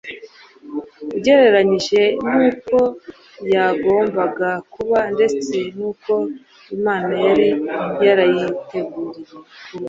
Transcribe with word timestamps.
ugereranyije 1.15 2.01
n'uko 2.29 2.75
yagombaga 3.53 4.49
kuba 4.73 4.99
ndetse 5.15 5.55
n'uko 5.77 6.13
imana 6.75 7.11
yari 7.25 7.47
yarayiteguriye 8.05 9.23
kuba 9.29 9.47